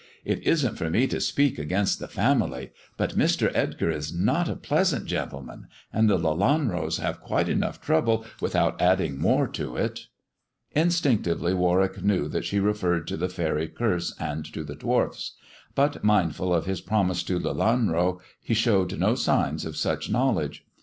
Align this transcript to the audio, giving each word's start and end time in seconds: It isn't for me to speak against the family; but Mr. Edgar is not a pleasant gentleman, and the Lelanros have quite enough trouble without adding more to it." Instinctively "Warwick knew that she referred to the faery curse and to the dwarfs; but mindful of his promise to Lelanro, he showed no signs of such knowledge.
It 0.25 0.41
isn't 0.41 0.77
for 0.77 0.89
me 0.89 1.05
to 1.05 1.21
speak 1.21 1.59
against 1.59 1.99
the 1.99 2.07
family; 2.07 2.71
but 2.97 3.15
Mr. 3.15 3.51
Edgar 3.53 3.91
is 3.91 4.11
not 4.11 4.49
a 4.49 4.55
pleasant 4.55 5.05
gentleman, 5.05 5.67
and 5.93 6.09
the 6.09 6.17
Lelanros 6.17 6.97
have 6.99 7.21
quite 7.21 7.47
enough 7.47 7.79
trouble 7.79 8.25
without 8.41 8.81
adding 8.81 9.19
more 9.19 9.47
to 9.49 9.77
it." 9.77 10.07
Instinctively 10.71 11.53
"Warwick 11.53 12.01
knew 12.03 12.27
that 12.29 12.45
she 12.45 12.59
referred 12.59 13.05
to 13.09 13.15
the 13.15 13.29
faery 13.29 13.67
curse 13.67 14.15
and 14.19 14.43
to 14.53 14.63
the 14.63 14.73
dwarfs; 14.73 15.33
but 15.75 16.03
mindful 16.03 16.51
of 16.51 16.65
his 16.65 16.81
promise 16.81 17.21
to 17.21 17.37
Lelanro, 17.39 18.21
he 18.41 18.55
showed 18.55 18.97
no 18.97 19.13
signs 19.13 19.65
of 19.65 19.77
such 19.77 20.09
knowledge. 20.09 20.65